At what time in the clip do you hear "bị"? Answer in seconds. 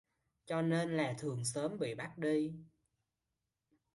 1.79-1.95